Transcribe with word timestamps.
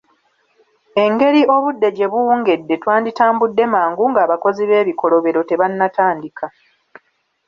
Engeri 1.03 1.41
obudde 1.55 1.87
gye 1.95 2.07
buwungedde 2.11 2.75
twanditambudde 2.81 3.63
mangu 3.73 4.03
ng'abakozi 4.11 4.63
b'ebikolobero 4.69 5.39
tebannatandika. 5.49 6.45